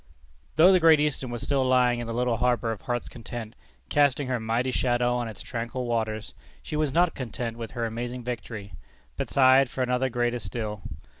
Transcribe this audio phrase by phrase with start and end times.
[0.55, 3.55] Though the Great Eastern was still lying in the little harbor of Heart's Content,
[3.87, 8.23] casting her mighty shadow on its tranquil waters, she was not "content" with her amazing
[8.23, 8.73] victory,
[9.15, 10.81] but sighed for another greater still.